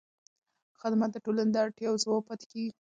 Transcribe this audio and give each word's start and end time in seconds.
خدمت 0.81 1.09
د 1.13 1.17
ټولنې 1.25 1.51
د 1.53 1.57
اړتیاوو 1.65 2.01
ځواب 2.03 2.21
پاتې 2.29 2.45
کېږي. 2.51 2.71